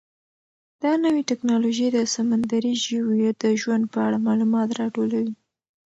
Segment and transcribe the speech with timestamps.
[0.83, 5.33] دا نوې ټیکنالوژي د سمندري ژویو د ژوند په اړه معلومات راټولوي.